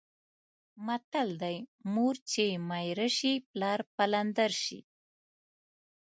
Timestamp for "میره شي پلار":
2.69-3.79